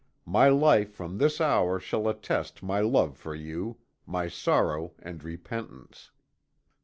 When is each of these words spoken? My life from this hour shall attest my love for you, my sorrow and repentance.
My 0.25 0.49
life 0.49 0.91
from 0.91 1.19
this 1.19 1.39
hour 1.39 1.79
shall 1.79 2.07
attest 2.09 2.63
my 2.63 2.79
love 2.79 3.15
for 3.17 3.35
you, 3.35 3.77
my 4.07 4.29
sorrow 4.29 4.93
and 4.97 5.23
repentance. 5.23 6.09